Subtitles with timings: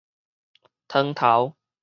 [0.87, 1.55] 湯頭